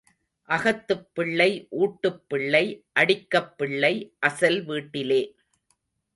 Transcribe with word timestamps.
அகத்துப் 0.49 1.09
பிள்ளை 1.13 1.67
ஊட்டுப் 1.69 2.29
பிள்ளை 2.29 2.63
அடிக்கப் 2.99 3.57
பிள்ளை 3.57 3.93
அசல் 4.19 4.65
வீட்டிலே. 4.65 5.21